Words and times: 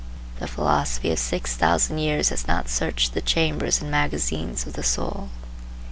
The 0.39 0.47
philosophy 0.47 1.11
of 1.11 1.19
six 1.19 1.55
thousand 1.55 1.99
years 1.99 2.29
has 2.29 2.47
not 2.47 2.67
searched 2.69 3.13
the 3.13 3.21
chambers 3.21 3.83
and 3.83 3.91
magazines 3.91 4.65
of 4.65 4.73
the 4.73 4.81
soul. 4.81 5.29